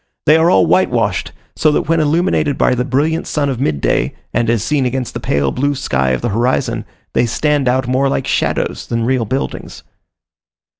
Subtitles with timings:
[0.25, 4.49] They are all whitewashed; so that when illumined by the brilliant sun of midday, and
[4.49, 8.25] as seen against the pale blue sky of the horizon, they stand out more like
[8.25, 9.83] shadows than real buildings.